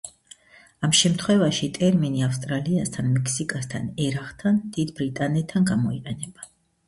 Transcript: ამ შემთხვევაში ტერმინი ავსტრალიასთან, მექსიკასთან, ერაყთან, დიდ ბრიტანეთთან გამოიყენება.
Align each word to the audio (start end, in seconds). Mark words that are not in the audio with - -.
ამ 0.85 0.93
შემთხვევაში 0.99 1.67
ტერმინი 1.75 2.23
ავსტრალიასთან, 2.27 3.11
მექსიკასთან, 3.17 3.85
ერაყთან, 4.05 4.59
დიდ 4.79 4.95
ბრიტანეთთან 5.01 5.69
გამოიყენება. 5.73 6.51